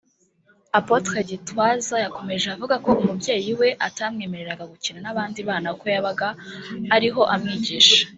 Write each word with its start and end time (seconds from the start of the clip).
Apotre 0.79 1.19
Gitwaza 1.29 1.95
yakomeje 2.05 2.47
avuga 2.55 2.75
ko 2.85 2.89
umubyeyi 3.01 3.51
we 3.59 3.69
atamwemereraga 3.87 4.63
gukina 4.71 4.99
n’abandi 5.01 5.39
bana 5.49 5.67
kuko 5.73 5.85
yabaga 5.95 6.27
ariho 6.95 7.21
amwigisha 7.33 7.99